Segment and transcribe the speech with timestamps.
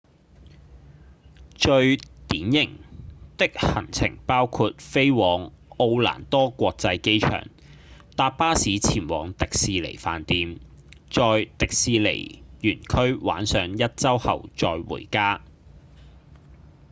[1.55, 1.97] 最
[2.27, 2.79] 「典型」
[3.37, 7.45] 的行程包括飛往奧蘭多國際機場、
[8.15, 10.59] 搭巴士前往迪士尼飯店、
[11.11, 15.43] 在迪士尼園區玩上一週後再回家